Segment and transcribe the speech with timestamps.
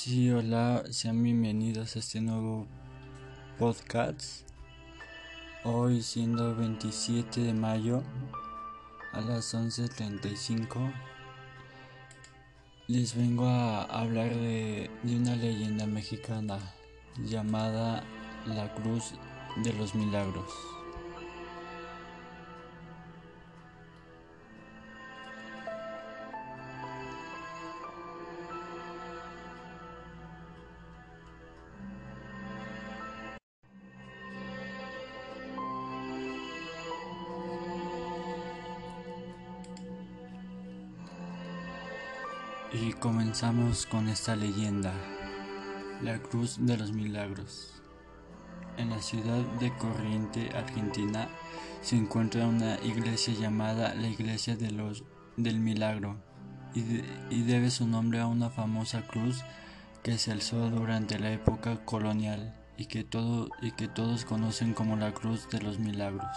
[0.00, 2.68] Sí, hola, sean bienvenidos a este nuevo
[3.58, 4.48] podcast.
[5.64, 8.04] Hoy siendo 27 de mayo
[9.12, 10.94] a las 11.35
[12.86, 16.60] les vengo a hablar de, de una leyenda mexicana
[17.16, 18.04] llamada
[18.46, 19.14] la Cruz
[19.64, 20.77] de los Milagros.
[42.70, 44.92] Y comenzamos con esta leyenda,
[46.02, 47.80] la Cruz de los Milagros.
[48.76, 51.28] En la ciudad de Corriente, Argentina,
[51.80, 55.04] se encuentra una iglesia llamada la Iglesia de los,
[55.38, 56.16] del Milagro
[56.74, 56.80] y,
[57.30, 59.42] y debe su nombre a una famosa cruz
[60.02, 64.96] que se alzó durante la época colonial y que, todo, y que todos conocen como
[64.96, 66.36] la Cruz de los Milagros.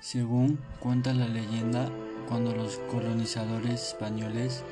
[0.00, 1.90] Según cuenta la leyenda,
[2.26, 4.64] cuando los colonizadores españoles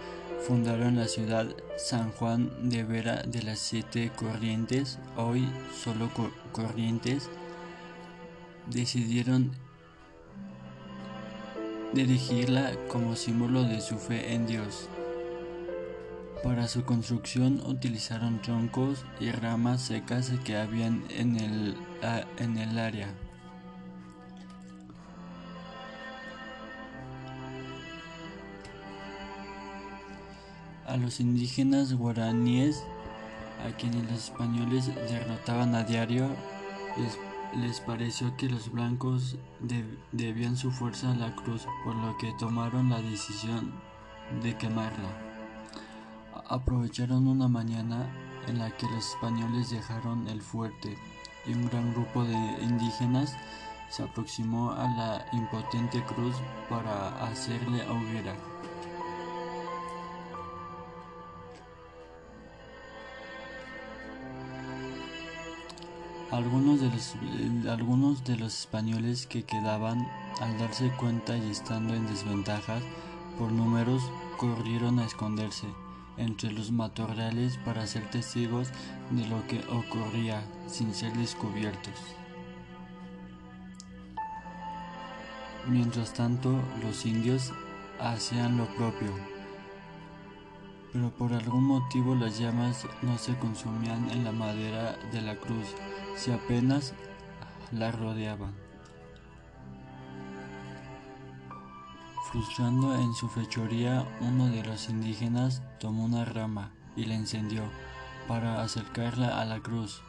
[0.47, 6.11] fundaron la ciudad San Juan de Vera de las Siete Corrientes, hoy solo
[6.53, 7.29] Corrientes,
[8.67, 9.53] decidieron
[11.93, 14.89] dirigirla como símbolo de su fe en Dios.
[16.43, 21.77] Para su construcción utilizaron troncos y ramas secas que habían en el,
[22.39, 23.13] en el área.
[30.89, 32.83] A los indígenas guaraníes,
[33.67, 36.29] a quienes los españoles derrotaban a diario,
[37.57, 39.37] les, pareció que los blancos
[40.13, 43.73] debían su fuerza a la cruz, por lo que tomaron la decisión
[44.43, 45.11] de quemarla.
[46.49, 48.07] Aprovecharon una mañana
[48.47, 50.97] en la que los españoles dejaron el fuerte
[51.47, 53.37] y un gran grupo de indígenas
[53.89, 56.35] se aproximó a la impotente cruz
[56.69, 58.37] para hacerle hoguera.
[66.31, 70.07] Algunos de, los, eh, algunos de los españoles que quedaban,
[70.41, 72.83] al darse cuenta y estando en desventajas
[73.39, 74.03] por números,
[74.37, 75.67] corrieron a esconderse
[76.19, 78.69] entre los matorrales para ser testigos
[79.11, 81.95] de lo que ocurría sin ser descubiertos.
[85.67, 87.53] Mientras tanto, los indios
[88.01, 89.13] hacían lo propio,
[90.93, 95.75] pero por algún motivo las llamas no se consumían en la madera de la cruz
[96.17, 96.95] si apenas
[97.73, 98.55] la rodeaban.
[102.31, 107.63] Frustrando en su fechoría, uno de los indígenas tomó una rama y la encendió
[108.27, 110.03] para acercarla a la cruz,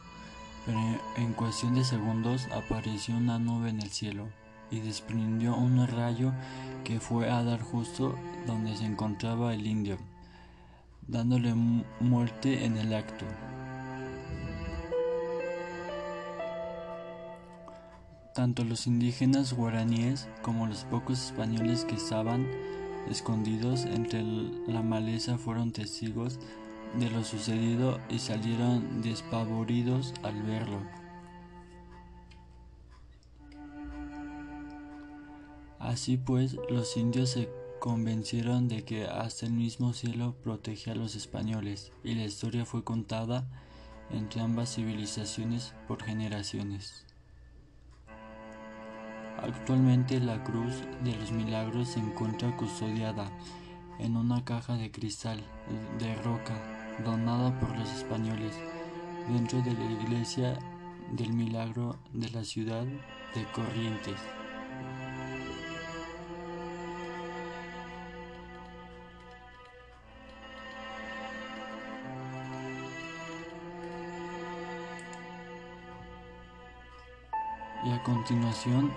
[0.66, 0.80] pero
[1.16, 4.28] en cuestión de segundos apareció una nube en el cielo
[4.70, 6.34] y desprendió un rayo
[6.84, 9.98] que fue a dar justo donde se encontraba el indio,
[11.10, 11.54] dándole
[12.00, 13.26] muerte en el acto.
[18.36, 22.48] Tanto los indígenas guaraníes como los pocos españoles que estaban
[23.10, 24.24] escondidos entre
[24.68, 26.40] la maleza fueron testigos
[27.00, 30.80] de lo sucedido y salieron despavoridos al verlo.
[35.80, 37.50] Así pues, los indios se
[37.80, 42.84] convencieron de que hasta el mismo cielo protegía a los españoles y la historia fue
[42.84, 43.48] contada
[44.12, 47.06] entre ambas civilizaciones por generaciones.
[49.42, 50.74] Actualmente la Cruz
[51.04, 53.32] de los Milagros se encuentra custodiada
[54.00, 55.42] en una caja de cristal
[55.98, 56.54] de roca
[57.06, 58.54] donada por los españoles
[59.30, 60.60] dentro de la iglesia
[61.12, 64.39] del Milagro de la ciudad de Corrientes.
[78.14, 78.92] Continuación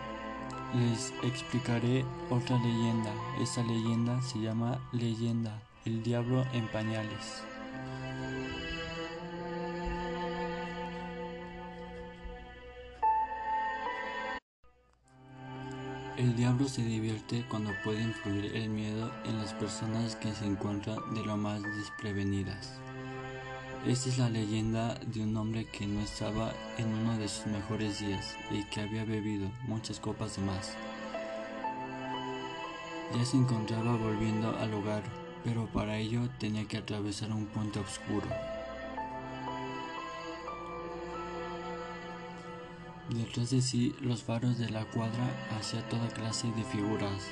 [0.75, 3.13] les explicaré otra leyenda.
[3.39, 7.43] Esta leyenda se llama Leyenda, el diablo en pañales.
[16.17, 20.97] El diablo se divierte cuando puede influir el miedo en las personas que se encuentran
[21.15, 22.82] de lo más desprevenidas.
[23.87, 28.01] Esta es la leyenda de un hombre que no estaba en uno de sus mejores
[28.01, 30.77] días y que había bebido muchas copas de más.
[33.17, 35.03] Ya se encontraba volviendo al hogar
[35.45, 38.27] pero para ello tenía que atravesar un puente oscuro.
[43.11, 47.29] Detrás de sí, los faros de la cuadra hacía toda clase de figuras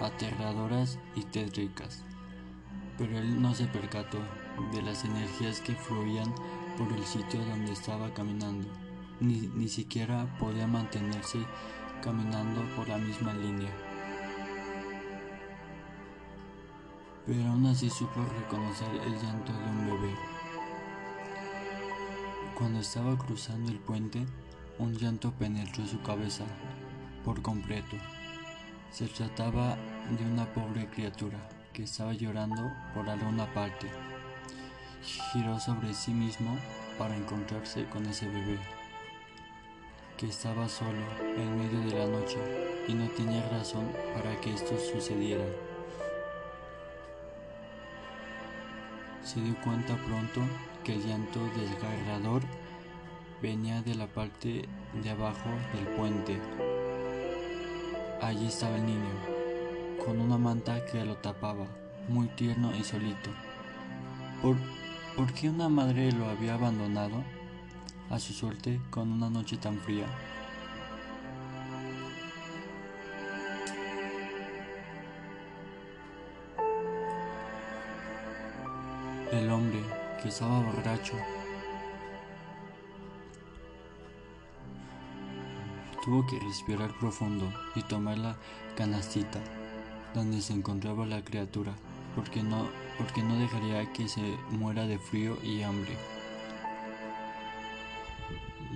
[0.00, 2.02] aterradoras y tétricas,
[2.98, 4.18] pero él no se percató
[4.72, 6.34] de las energías que fluían
[6.76, 8.68] por el sitio donde estaba caminando,
[9.20, 11.38] ni, ni siquiera podía mantenerse
[12.02, 13.70] caminando por la misma línea.
[17.26, 20.14] Pero aún así supo reconocer el llanto de un bebé.
[22.54, 24.24] Cuando estaba cruzando el puente,
[24.78, 26.44] un llanto penetró su cabeza
[27.24, 27.96] por completo.
[28.90, 29.76] Se trataba
[30.16, 33.88] de una pobre criatura que estaba llorando por alguna parte.
[35.06, 36.58] Giró sobre sí mismo
[36.98, 38.58] para encontrarse con ese bebé,
[40.16, 41.04] que estaba solo
[41.36, 42.38] en medio de la noche
[42.88, 45.44] y no tenía razón para que esto sucediera.
[49.22, 50.40] Se dio cuenta pronto
[50.82, 52.42] que el llanto desgarrador
[53.40, 54.68] venía de la parte
[55.02, 56.36] de abajo del puente.
[58.20, 59.10] Allí estaba el niño,
[60.04, 61.66] con una manta que lo tapaba,
[62.08, 63.30] muy tierno y solito.
[64.42, 64.56] ¿Por,
[65.16, 67.24] ¿Por qué una madre lo había abandonado
[68.10, 70.04] a su suerte con una noche tan fría?
[79.32, 79.80] El hombre,
[80.22, 81.14] que estaba borracho,
[86.04, 88.36] tuvo que respirar profundo y tomar la
[88.76, 89.40] canastita
[90.14, 91.72] donde se encontraba la criatura,
[92.14, 95.96] porque no, porque no dejaría que se muera de frío y hambre.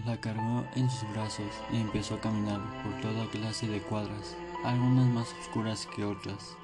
[0.06, 5.06] La cargó en sus brazos y empezó a caminar por toda clase de cuadras, algunas
[5.06, 6.56] más oscuras que otras.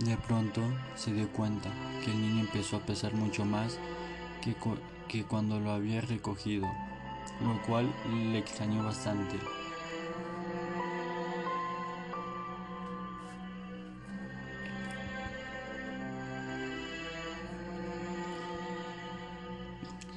[0.00, 0.62] De pronto
[0.94, 1.70] se dio cuenta
[2.04, 3.78] que el niño empezó a pesar mucho más
[4.40, 4.54] que,
[5.08, 6.68] que cuando lo había recogido
[7.40, 7.92] lo cual
[8.32, 9.38] le extrañó bastante.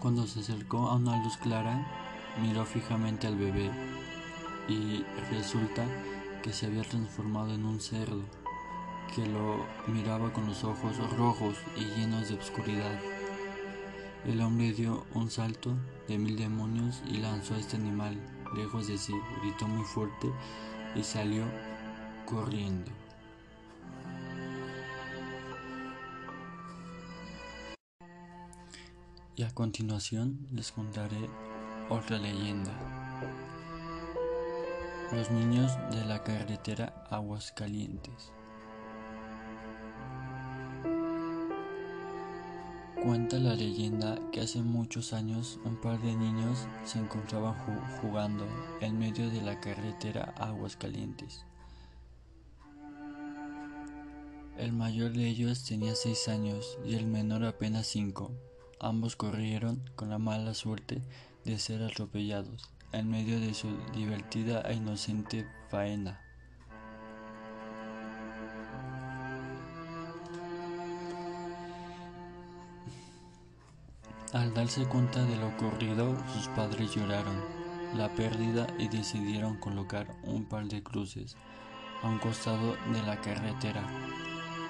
[0.01, 1.85] Cuando se acercó a una luz clara,
[2.41, 3.69] miró fijamente al bebé
[4.67, 5.85] y resulta
[6.41, 8.23] que se había transformado en un cerdo
[9.15, 12.99] que lo miraba con los ojos rojos y llenos de oscuridad.
[14.25, 15.75] El hombre dio un salto
[16.07, 18.17] de mil demonios y lanzó a este animal
[18.55, 19.13] lejos de sí,
[19.43, 20.31] gritó muy fuerte
[20.95, 21.43] y salió
[22.25, 23.00] corriendo.
[29.41, 31.27] Y a continuación les contaré
[31.89, 32.71] otra leyenda.
[35.11, 38.31] Los niños de la carretera Aguascalientes.
[43.01, 47.55] Cuenta la leyenda que hace muchos años un par de niños se encontraban
[47.99, 48.45] jugando
[48.79, 51.45] en medio de la carretera Aguascalientes.
[54.59, 58.37] El mayor de ellos tenía seis años y el menor apenas cinco.
[58.83, 61.03] Ambos corrieron con la mala suerte
[61.45, 66.19] de ser atropellados en medio de su divertida e inocente faena.
[74.33, 77.39] Al darse cuenta de lo ocurrido, sus padres lloraron
[77.93, 81.37] la pérdida y decidieron colocar un par de cruces
[82.01, 83.83] a un costado de la carretera,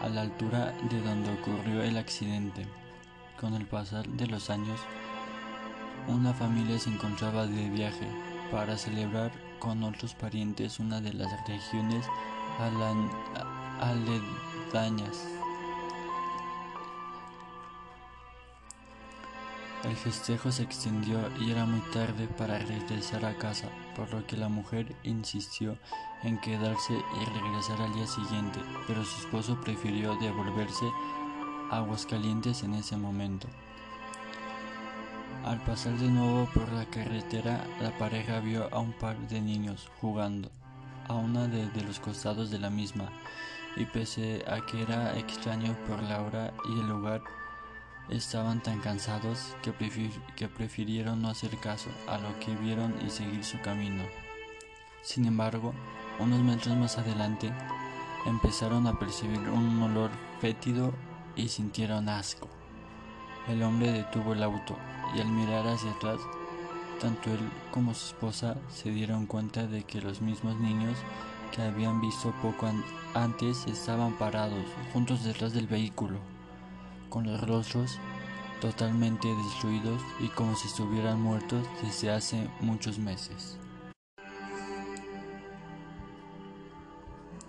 [0.02, 2.81] a la altura de donde ocurrió el accidente.
[3.42, 4.80] Con el pasar de los años,
[6.08, 8.08] una familia se encontraba de viaje
[8.52, 12.06] para celebrar con otros parientes una de las regiones
[13.80, 15.26] aledañas.
[19.86, 24.38] El festejo se extendió y era muy tarde para regresar a casa, por lo que
[24.38, 25.76] la mujer insistió
[26.22, 30.86] en quedarse y regresar al día siguiente, pero su esposo prefirió devolverse
[31.72, 33.48] Aguascalientes en ese momento.
[35.44, 39.90] Al pasar de nuevo por la carretera, la pareja vio a un par de niños
[40.00, 40.52] jugando
[41.08, 43.10] a una de, de los costados de la misma,
[43.76, 47.24] y pese a que era extraño por la hora y el lugar,
[48.12, 53.58] Estaban tan cansados que, prefirieron no hacer caso a lo que vieron y seguir su
[53.62, 54.04] camino.
[55.02, 55.74] Sin embargo,
[56.20, 57.54] unos metros más adelante,
[58.26, 60.12] empezaron a percibir un olor
[60.42, 60.94] fétido
[61.36, 62.48] y sintieron asco.
[63.48, 64.78] El hombre detuvo el auto
[65.16, 66.20] y al mirar hacia atrás,
[67.00, 67.40] tanto él
[67.72, 70.98] como su esposa se dieron cuenta de que los mismos niños
[71.52, 72.70] que habían visto poco
[73.14, 76.20] antes estaban parados juntos detrás del vehículo,
[77.10, 78.00] con los rostros
[78.62, 83.58] totalmente destruidos y como si estuvieran muertos desde hace muchos meses.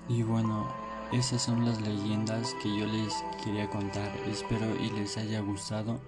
[0.09, 0.67] Y bueno,
[1.13, 3.13] esas son las leyendas que yo les
[3.45, 4.11] quería contar.
[4.27, 6.01] Espero y les haya gustado.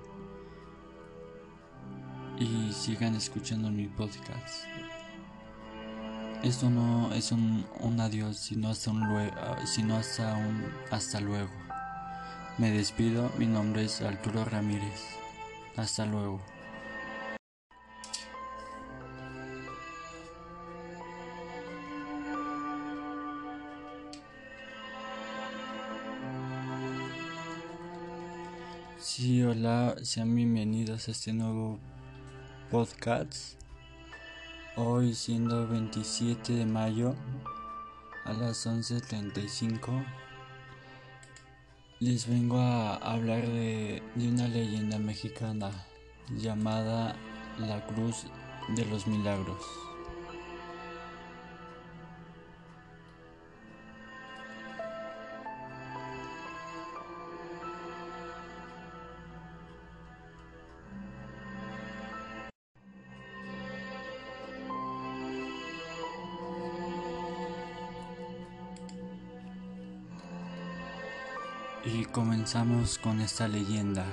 [2.38, 4.64] Y sigan escuchando mi podcast.
[6.42, 7.66] Esto no es un,
[8.00, 9.34] adiós, sino hasta un luego,
[9.66, 11.50] sino hasta un hasta luego.
[12.58, 15.02] Me despido, mi nombre es Arturo Ramírez.
[15.76, 16.53] Hasta luego.
[29.04, 31.78] Sí, hola, sean bienvenidos a este nuevo
[32.70, 33.60] podcast.
[34.76, 37.14] Hoy siendo 27 de mayo
[38.24, 40.06] a las 11.35
[42.00, 45.70] les vengo a hablar de, de una leyenda mexicana
[46.38, 47.14] llamada
[47.58, 48.24] la Cruz
[48.74, 49.93] de los Milagros.
[72.14, 74.06] Comenzamos con esta leyenda,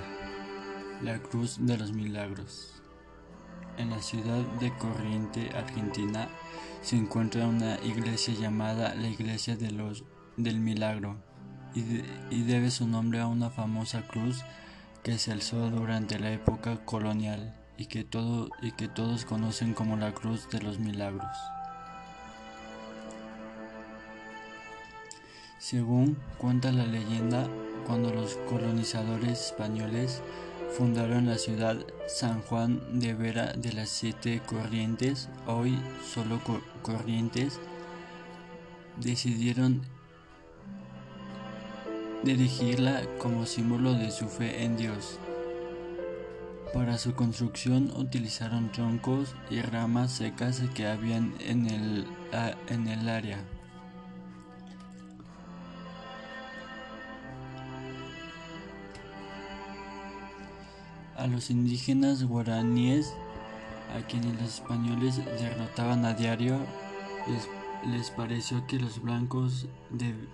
[1.02, 2.82] la Cruz de los Milagros.
[3.78, 6.28] En la ciudad de Corriente, Argentina,
[6.80, 10.02] se encuentra una iglesia llamada la Iglesia de los,
[10.36, 11.22] del Milagro
[11.76, 14.42] y, debe su nombre a una famosa cruz
[15.04, 19.96] que se alzó durante la época colonial y que, todo, y que todos conocen como
[19.96, 21.36] la Cruz de los Milagros.
[25.60, 27.46] Según cuenta la leyenda,
[27.86, 30.22] cuando los colonizadores españoles
[30.76, 35.78] fundaron la ciudad San Juan de Vera de las Siete Corrientes, hoy
[36.14, 36.40] solo
[36.82, 37.60] Corrientes,
[38.98, 39.82] decidieron
[42.22, 45.18] dirigirla como símbolo de su fe en Dios.
[46.72, 52.06] Para su construcción utilizaron troncos y ramas secas que habían en el,
[52.68, 53.38] en el área.
[61.16, 63.14] A los indígenas guaraníes,
[63.96, 66.58] a quienes los españoles derrotaban a diario,
[67.86, 69.66] les, pareció que los blancos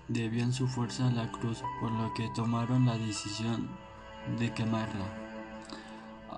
[0.09, 3.69] debían su fuerza a la cruz, por lo que tomaron la decisión
[4.39, 5.07] de quemarla.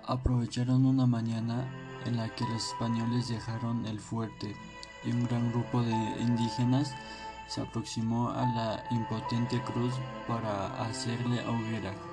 [0.06, 1.64] Aprovecharon una mañana
[2.06, 4.56] en la que los españoles dejaron el fuerte
[5.04, 6.94] y un gran grupo de indígenas
[7.46, 9.92] se aproximó a la impotente cruz
[10.28, 12.09] para hacerle hoguera.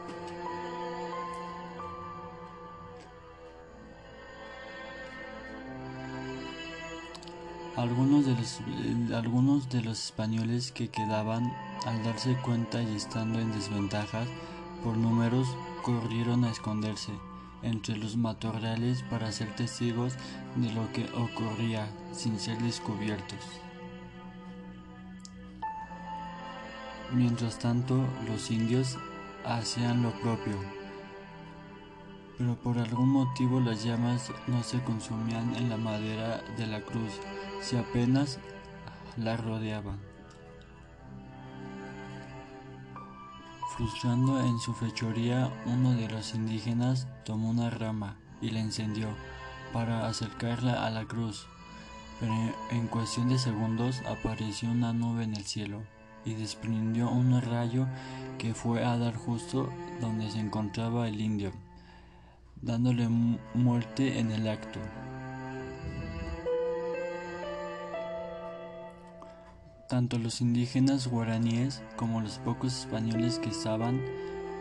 [7.78, 11.54] Algunos de, los, eh, algunos de los españoles que quedaban,
[11.86, 14.28] al darse cuenta y estando en desventajas
[14.84, 15.48] por números,
[15.84, 17.12] corrieron a esconderse
[17.62, 20.14] entre los matorrales para ser testigos
[20.56, 23.38] de lo que ocurría sin ser descubiertos.
[27.14, 28.98] Mientras tanto, los indios
[29.46, 30.58] hacían lo propio,
[32.38, 37.20] pero por algún motivo las llamas no se consumían en la madera de la cruz
[37.62, 38.40] si apenas
[39.18, 40.00] la rodeaban.
[43.76, 49.08] Frustrando en su fechoría, uno de los indígenas tomó una rama y la encendió
[49.74, 51.48] para acercarla a la cruz,
[52.20, 52.34] pero
[52.72, 55.84] en cuestión de segundos apareció una nube en el cielo
[56.26, 57.88] y desprendió un rayo
[58.38, 59.70] que fue a dar justo
[60.02, 61.52] donde se encontraba el indio,
[62.62, 63.08] dándole
[63.54, 64.80] muerte en el acto.
[69.88, 74.02] Tanto los indígenas guaraníes como los pocos españoles que estaban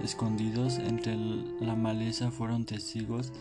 [0.02, 3.32] escondidos entre la maleza fueron testigos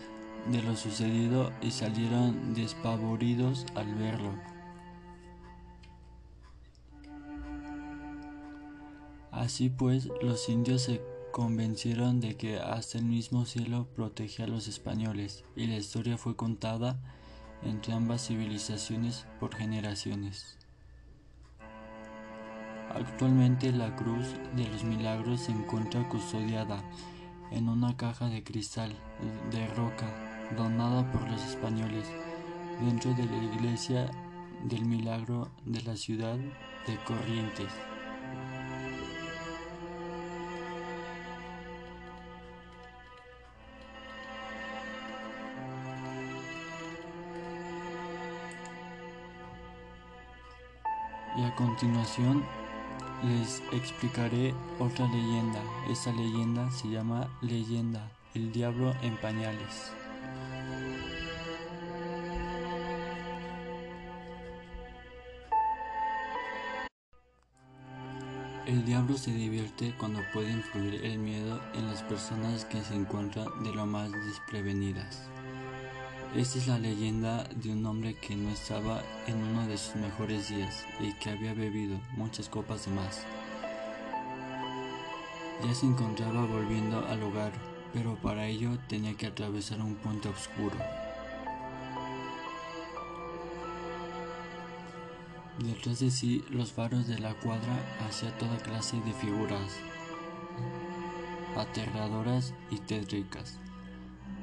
[0.52, 4.32] de lo sucedido y salieron despavoridos al verlo.
[9.32, 11.02] Así pues, los indios se
[11.36, 16.38] convencieron de que hasta el mismo cielo protegía a los españoles y la historia fue
[16.38, 16.98] contada
[17.62, 20.58] entre ambas civilizaciones por generaciones.
[22.90, 24.26] Actualmente la Cruz
[24.56, 26.82] de los Milagros se encuentra custodiada
[27.52, 28.96] en una caja de cristal
[29.52, 30.08] de roca
[30.56, 32.08] donada por los españoles
[32.80, 34.10] dentro de la iglesia
[34.64, 37.74] del milagro de la ciudad de Corrientes.
[51.76, 52.42] Continuación
[53.22, 55.60] les explicaré otra leyenda.
[55.90, 59.92] Esta leyenda se llama Leyenda, el diablo en pañales.
[68.66, 73.48] El diablo se divierte cuando puede influir el miedo en las personas que se encuentran
[73.66, 75.35] de lo más desprevenidas.
[76.36, 80.50] Esta es la leyenda de un hombre que no estaba en uno de sus mejores
[80.50, 83.24] días y que había bebido muchas copas de más.
[85.66, 87.54] Ya se encontraba volviendo al hogar,
[87.94, 90.76] pero para ello tenía que atravesar un puente oscuro.
[95.60, 99.78] Detrás de sí, los faros de la cuadra hacía toda clase de figuras
[101.56, 103.58] aterradoras y tétricas,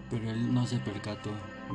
[0.09, 1.33] pero él no se percató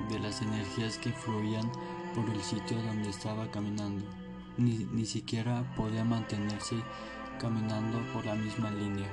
[0.09, 1.71] de las energías que fluían
[2.15, 4.05] por el sitio donde estaba caminando.
[4.57, 6.75] Ni, ni siquiera podía mantenerse
[7.39, 9.07] caminando por la misma línea.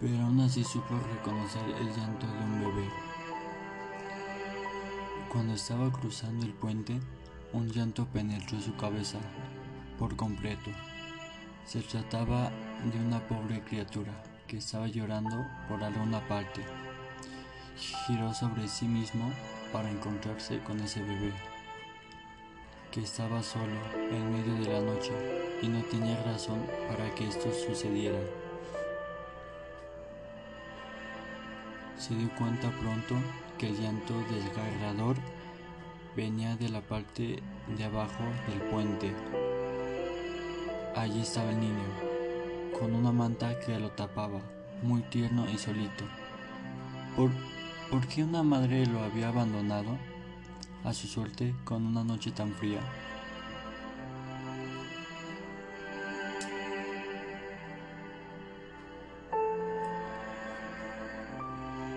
[0.00, 2.88] Pero aún así supo reconocer el llanto de un bebé.
[5.30, 7.00] Cuando estaba cruzando el puente,
[7.52, 9.18] un llanto penetró su cabeza
[9.98, 10.70] por completo.
[11.64, 12.50] Se trataba
[12.92, 14.12] de una pobre criatura
[14.46, 16.62] que estaba llorando por alguna parte
[18.06, 19.30] giró sobre sí mismo
[19.72, 21.32] para encontrarse con ese bebé,
[22.90, 23.76] que estaba solo
[24.10, 25.12] en medio de la noche
[25.62, 28.18] y no tenía razón para que esto sucediera.
[31.98, 33.14] Se dio cuenta pronto
[33.58, 35.16] que el llanto desgarrador
[36.16, 37.42] venía de la parte
[37.76, 39.12] de abajo del puente.
[40.96, 41.84] Allí estaba el niño,
[42.78, 44.40] con una manta que lo tapaba,
[44.82, 46.04] muy tierno y solito.
[47.16, 47.30] Por
[47.90, 49.96] ¿Por qué una madre lo había abandonado
[50.84, 52.80] a su suerte con una noche tan fría?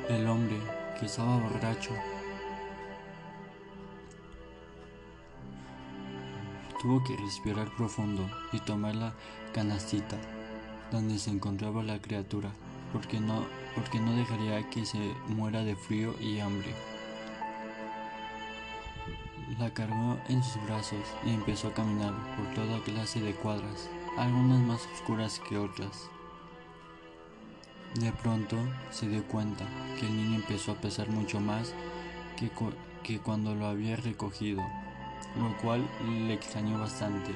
[0.09, 0.57] El hombre
[0.99, 1.91] que estaba borracho
[6.81, 9.13] tuvo que respirar profundo y tomar la
[9.53, 10.17] canastita
[10.91, 12.51] donde se encontraba la criatura
[12.93, 13.45] porque no,
[13.77, 16.73] porque no dejaría que se muera de frío y hambre.
[19.59, 23.87] La cargó en sus brazos y empezó a caminar por toda clase de cuadras,
[24.17, 26.09] algunas más oscuras que otras.
[27.93, 28.57] De pronto
[28.89, 29.65] se dio cuenta
[29.99, 31.73] que el niño empezó a pesar mucho más
[32.35, 32.49] que,
[33.03, 34.63] que cuando lo había recogido,
[35.39, 37.31] lo cual le extrañó bastante.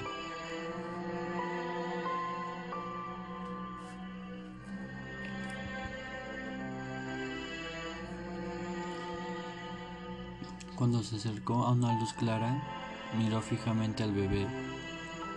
[10.82, 12.60] Cuando se acercó a una luz clara,
[13.15, 14.48] miró fijamente al bebé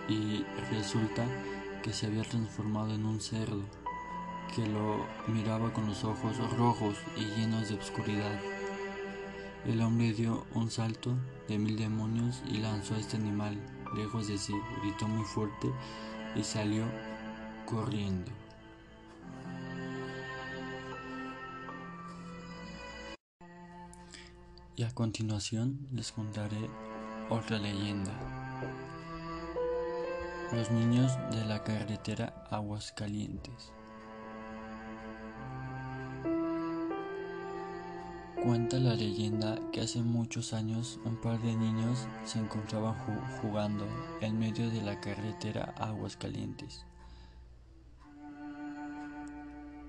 [0.09, 1.23] y resulta
[1.83, 3.61] que se había transformado en un cerdo
[4.55, 8.39] que lo miraba con los ojos rojos y llenos de oscuridad.
[9.67, 11.13] El hombre dio un salto
[11.47, 13.55] de mil demonios y lanzó a este animal
[13.95, 15.71] lejos de sí, gritó muy fuerte
[16.35, 16.85] y salió
[17.67, 18.31] corriendo.
[24.77, 26.69] Y a continuación les contaré
[27.29, 28.11] otra leyenda.
[30.51, 33.71] Los niños de la carretera Aguascalientes.
[38.43, 42.95] Cuenta la leyenda que hace muchos años un par de niños se encontraban
[43.41, 43.87] jugando
[44.19, 46.85] en medio de la carretera Aguascalientes.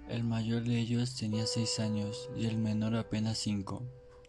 [0.08, 3.82] El mayor de ellos tenía seis años y el menor apenas cinco.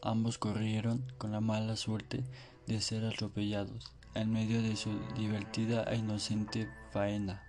[0.08, 2.24] Ambos corrieron con la mala suerte
[2.66, 7.44] de ser atropellados en medio de su divertida e inocente faena.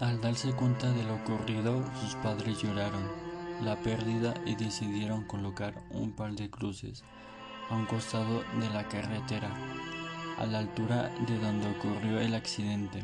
[0.00, 3.08] Al darse cuenta de lo ocurrido, sus padres lloraron
[3.62, 7.04] la pérdida y decidieron colocar un par de cruces
[7.70, 9.48] a un costado de la carretera,
[10.38, 13.02] a la altura de donde ocurrió el accidente.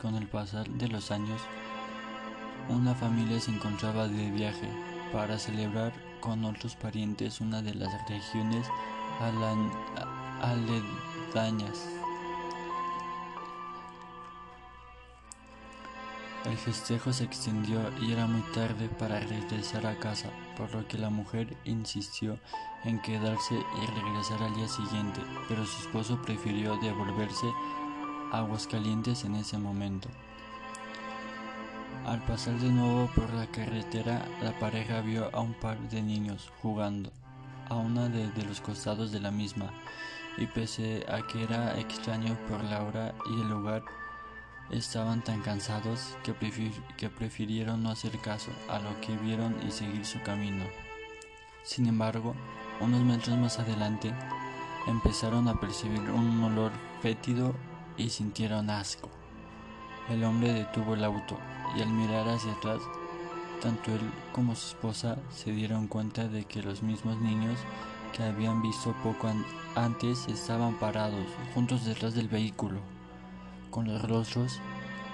[0.00, 1.40] Con el pasar de los años,
[2.68, 4.68] una familia se encontraba de viaje
[5.12, 8.66] para celebrar con otros parientes una de las regiones
[10.42, 11.88] aledañas.
[16.44, 20.98] El festejo se extendió y era muy tarde para regresar a casa, por lo que
[20.98, 22.38] la mujer insistió
[22.84, 27.46] en quedarse y regresar al día siguiente, pero su esposo prefirió devolverse
[28.32, 30.08] Aguascalientes en ese momento.
[32.06, 36.52] Al pasar de nuevo por la carretera, la pareja vio a un par de niños
[36.62, 37.12] jugando
[37.68, 39.70] a una de, los costados de la misma,
[40.38, 43.82] y pese a que era extraño por la hora y el lugar,
[44.70, 46.34] estaban tan cansados que,
[46.96, 50.64] que prefirieron no hacer caso a lo que vieron y seguir su camino.
[51.62, 52.34] Sin embargo,
[52.80, 54.12] unos metros más adelante,
[54.86, 56.70] empezaron a percibir un olor
[57.02, 57.54] fétido
[57.96, 59.08] y sintieron asco.
[60.08, 61.36] El hombre detuvo el auto
[61.76, 62.80] y al mirar hacia atrás,
[63.60, 64.00] tanto él
[64.32, 67.58] como su esposa se dieron cuenta de que los mismos niños
[68.16, 69.28] que habían visto poco
[69.74, 72.78] antes estaban parados juntos detrás del vehículo,
[73.70, 74.60] con los rostros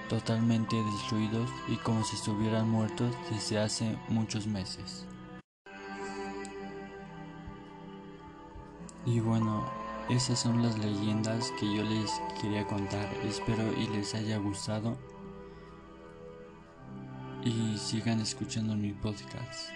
[0.09, 5.05] totalmente destruidos y como si estuvieran muertos desde hace muchos meses.
[9.05, 9.65] Y bueno,
[10.09, 12.11] esas son las leyendas que yo les
[12.41, 13.07] quería contar.
[13.25, 14.97] Espero y les haya gustado
[17.43, 19.69] y sigan escuchando mi podcast.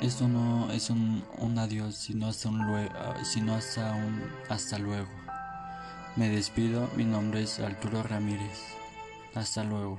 [0.00, 1.24] Esto no es un,
[1.58, 5.08] adiós, sino hasta un luego, sino hasta un hasta luego.
[6.16, 8.60] Me despido, mi nombre es Arturo Ramírez.
[9.34, 9.98] Hasta luego.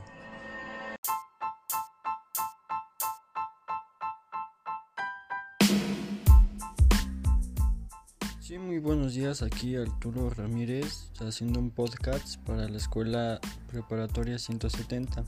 [8.88, 15.26] Buenos días, aquí Arturo Ramírez, haciendo un podcast para la Escuela Preparatoria 170.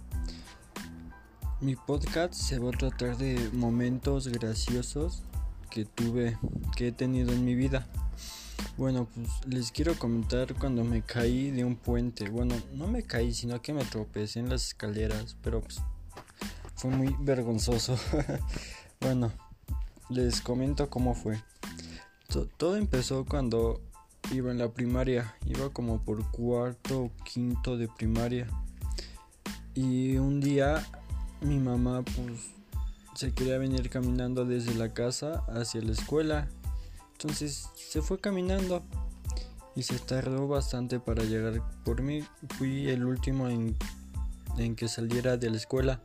[1.59, 5.23] Mi podcast se va a tratar de momentos graciosos
[5.69, 6.37] que tuve,
[6.77, 7.85] que he tenido en mi vida.
[8.77, 12.29] Bueno, pues les quiero comentar cuando me caí de un puente.
[12.29, 15.81] Bueno, no me caí, sino que me tropecé en las escaleras, pero pues
[16.75, 17.99] fue muy vergonzoso.
[19.01, 19.33] bueno,
[20.07, 21.41] les comento cómo fue.
[22.57, 23.81] Todo empezó cuando
[24.31, 28.47] iba en la primaria, iba como por cuarto o quinto de primaria.
[29.73, 30.85] Y un día
[31.41, 32.51] mi mamá pues
[33.15, 36.47] se quería venir caminando desde la casa hacia la escuela.
[37.13, 38.83] Entonces se fue caminando
[39.75, 42.23] y se tardó bastante para llegar por mí.
[42.57, 43.75] Fui el último en,
[44.57, 46.01] en que saliera de la escuela.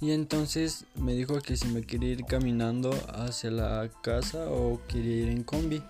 [0.00, 5.16] Y entonces me dijo que si me quería ir caminando hacia la casa o quería
[5.24, 5.82] ir en combi.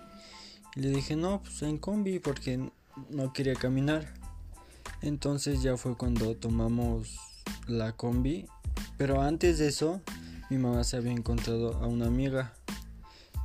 [0.75, 2.71] Y le dije no, pues en combi porque
[3.09, 4.13] no quería caminar.
[5.01, 7.19] Entonces ya fue cuando tomamos
[7.67, 8.47] la combi.
[8.97, 10.01] Pero antes de eso,
[10.49, 12.53] mi mamá se había encontrado a una amiga.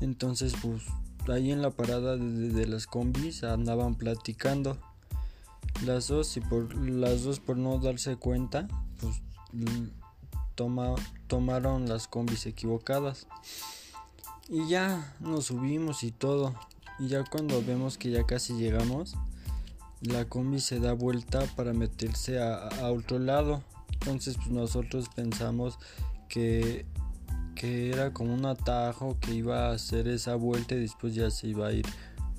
[0.01, 0.83] Entonces, pues
[1.29, 4.79] ahí en la parada de, las combis andaban platicando.
[5.85, 8.69] Las dos y por las dos por no darse cuenta,
[9.01, 9.21] pues
[10.55, 10.95] toma,
[11.27, 13.27] tomaron las combis equivocadas.
[14.49, 16.55] Y ya nos subimos y todo.
[16.99, 19.15] Y ya cuando vemos que ya casi llegamos,
[20.01, 23.63] la combi se da vuelta para meterse a otro lado.
[23.93, 25.79] Entonces pues nosotros pensamos
[26.29, 26.85] que,
[27.55, 31.49] que era como un atajo que iba a hacer esa vuelta y después ya se
[31.49, 31.87] iba a ir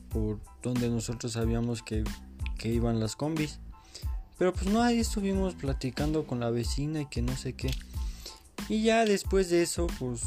[0.09, 2.03] por donde nosotros sabíamos que,
[2.57, 3.59] que iban las combis.
[4.37, 7.71] Pero pues no, ahí estuvimos platicando con la vecina y que no sé qué.
[8.69, 10.23] Y ya después de eso, pues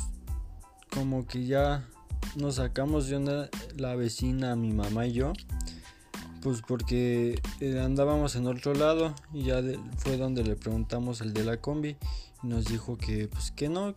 [0.91, 1.89] como que ya
[2.37, 5.33] nos sacamos de onda la vecina, mi mamá y yo.
[6.43, 9.61] Pues porque eh, andábamos en otro lado y ya
[9.97, 11.97] fue donde le preguntamos al de la combi
[12.43, 13.93] y nos dijo que pues que no,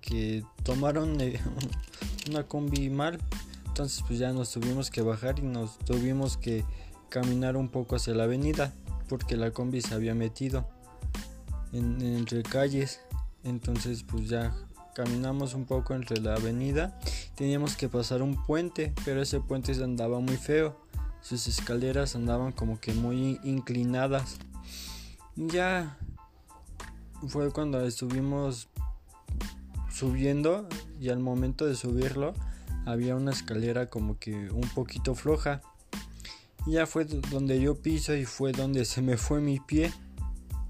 [0.00, 1.40] que tomaron eh,
[2.30, 3.18] una combi mal.
[3.66, 6.64] Entonces pues ya nos tuvimos que bajar y nos tuvimos que
[7.08, 8.72] caminar un poco hacia la avenida
[9.08, 10.64] porque la combi se había metido
[11.72, 13.00] en, entre calles.
[13.44, 14.54] Entonces pues ya
[14.94, 16.98] caminamos un poco entre la avenida.
[17.34, 20.82] Teníamos que pasar un puente, pero ese puente andaba muy feo
[21.22, 24.36] sus escaleras andaban como que muy inclinadas.
[25.36, 25.96] Ya
[27.28, 28.68] fue cuando estuvimos
[29.90, 30.68] subiendo
[31.00, 32.34] y al momento de subirlo
[32.84, 35.62] había una escalera como que un poquito floja.
[36.66, 39.92] ya fue donde yo piso y fue donde se me fue mi pie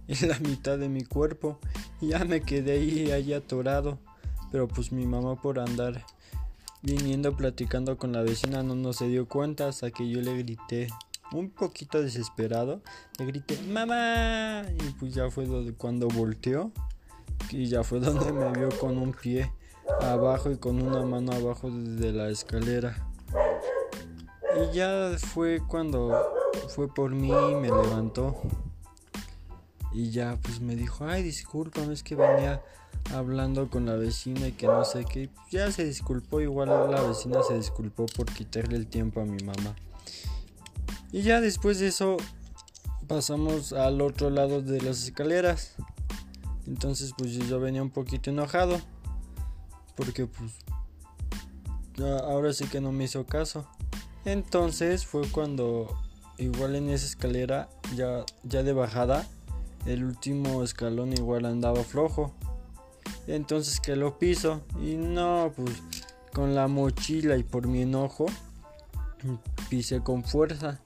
[0.06, 1.58] en la mitad de mi cuerpo.
[2.10, 3.98] Ya me quedé ahí, ahí atorado.
[4.50, 6.04] Pero pues mi mamá por andar
[6.82, 10.88] viniendo platicando con la vecina no, se dio cuenta hasta que yo le grité
[11.32, 12.82] un poquito desesperado.
[13.18, 15.46] Le grité mamá y pues ya fue
[15.78, 16.72] cuando volteó
[17.50, 19.50] y ya fue donde me vio con un pie
[20.00, 23.08] abajo y con una mano abajo de la escalera.
[24.54, 26.20] Y ya fue cuando
[26.68, 28.36] fue por mí y me levantó
[29.94, 32.62] Y ya pues me dijo, ay discúlpame, es que venía
[33.14, 35.28] hablando con la vecina y que no sé qué.
[35.50, 39.74] Ya se disculpó, igual la vecina se disculpó por quitarle el tiempo a mi mamá.
[41.10, 42.16] Y ya después de eso
[43.06, 45.74] pasamos al otro lado de las escaleras.
[46.66, 48.80] Entonces pues yo venía un poquito enojado.
[49.94, 50.52] Porque pues
[52.00, 53.66] ahora sí que no me hizo caso.
[54.24, 55.94] Entonces fue cuando
[56.38, 59.28] igual en esa escalera ya, ya de bajada
[59.86, 62.32] el último escalón igual andaba flojo.
[63.26, 65.82] Entonces que lo piso y no pues
[66.32, 68.26] con la mochila y por mi enojo
[69.68, 70.80] pisé con fuerza.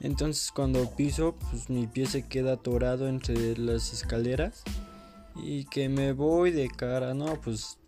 [0.00, 4.62] Entonces cuando piso pues mi pie se queda atorado entre las escaleras
[5.36, 7.78] y que me voy de cara, no pues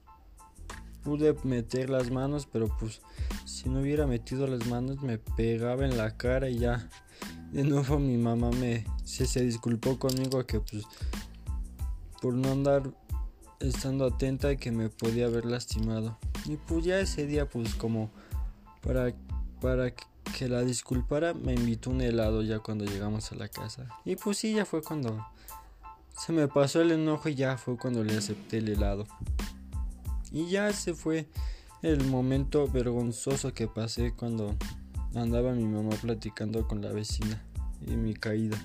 [1.02, 3.00] pude meter las manos, pero pues
[3.44, 6.88] si no hubiera metido las manos me pegaba en la cara y ya
[7.52, 10.84] de nuevo mi mamá me se, se disculpó conmigo que pues
[12.20, 12.90] por no andar
[13.60, 16.18] estando atenta que me podía haber lastimado.
[16.46, 18.10] Y pues ya ese día pues como
[18.82, 19.14] para
[19.60, 23.88] para que la disculpara me invitó un helado ya cuando llegamos a la casa.
[24.04, 25.26] Y pues sí, ya fue cuando
[26.16, 29.06] se me pasó el enojo y ya fue cuando le acepté el helado.
[30.32, 31.26] Y ya ese fue
[31.82, 34.56] el momento vergonzoso que pasé cuando
[35.14, 37.42] andaba mi mamá platicando con la vecina
[37.86, 38.58] y mi caída.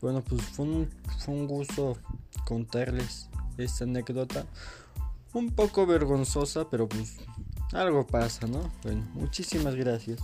[0.00, 1.96] Bueno, pues fue un, fue un gusto
[2.44, 4.46] contarles esta anécdota.
[5.32, 7.16] Un poco vergonzosa, pero pues
[7.72, 8.70] algo pasa, ¿no?
[8.82, 10.20] Bueno, muchísimas gracias.